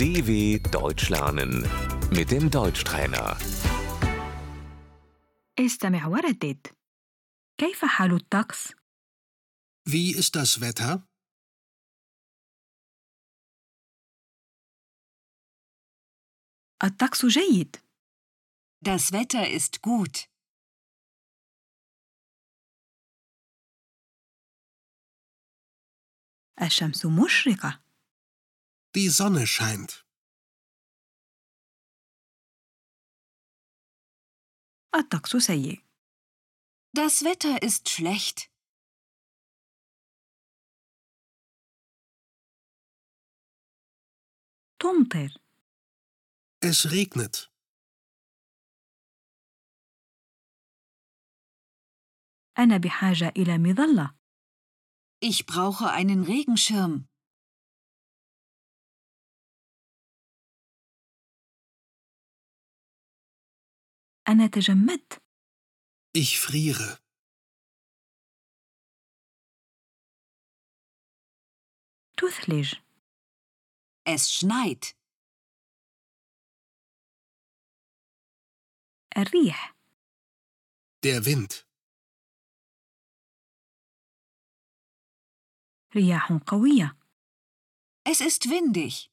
[0.00, 1.52] DW Deutsch lernen
[2.10, 3.36] mit dem Deutschtrainer.
[5.58, 6.66] استمع وردد
[7.58, 8.72] كيف حال الطقس؟
[9.88, 11.06] Wie ist das Wetter?
[16.84, 17.76] الطقس جيد
[18.82, 20.28] Das Wetter ist gut.
[26.62, 27.82] الشمس مشرقة
[28.94, 30.04] Die Sonne scheint.
[34.94, 35.82] الطقس سيء
[36.92, 38.50] Das Wetter ist schlecht.
[44.78, 45.30] تمطر
[46.62, 47.50] Es regnet.
[52.58, 54.16] أنا بحاجة إلى مظلة
[55.20, 57.08] Ich brauche einen Regenschirm.
[64.28, 65.22] أنا تجمدت
[66.18, 66.98] Ich friere.
[72.16, 72.74] تثلج
[74.08, 74.94] Es schneit.
[79.16, 79.76] الريح
[81.04, 81.66] Der Wind.
[85.96, 86.96] رياح قوية
[88.08, 89.09] Es ist windig.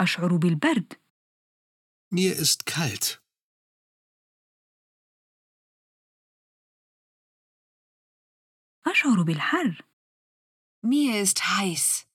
[0.00, 0.92] أشعر بالبرد
[2.12, 3.20] Mir ist kalt.
[8.86, 9.84] أشعر بالحر
[10.86, 12.06] Mir ist heiß.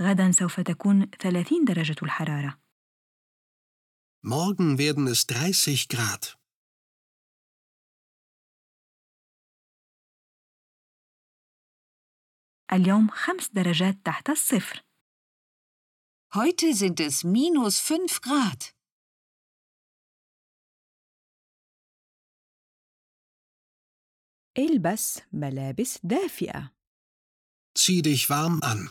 [0.00, 2.58] غدا سوف تكون 30 درجة الحرارة
[4.24, 6.37] Morgen werden es 30 Grad.
[12.73, 14.83] اليوم خمس درجات تحت الصفر
[16.35, 18.73] Heute sind es minus 5 Grad.
[24.57, 26.73] البس ملابس دافئة
[27.75, 28.89] Zieh dich warm an.